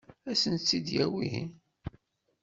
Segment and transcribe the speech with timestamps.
[0.29, 1.31] Ad sent-tt-id-yawi?